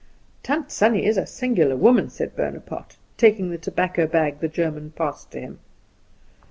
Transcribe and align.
"Tant 0.41 0.71
Sannie 0.71 1.05
is 1.05 1.15
a 1.15 1.27
singular 1.27 1.75
woman," 1.77 2.09
said 2.09 2.35
Bonaparte, 2.35 2.97
taking 3.17 3.51
the 3.51 3.59
tobacco 3.59 4.07
bag 4.07 4.39
the 4.39 4.47
German 4.49 4.89
passed 4.97 5.29
to 5.29 5.39
him. 5.39 5.59